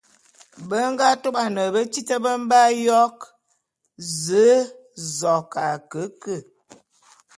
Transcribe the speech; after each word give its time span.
Be 0.69 0.79
nga 0.91 1.07
tôban 1.21 1.55
betít 1.73 2.09
be 2.23 2.31
mbe 2.43 2.57
ayok: 2.69 3.17
Ze, 4.23 4.47
zok... 5.17 5.51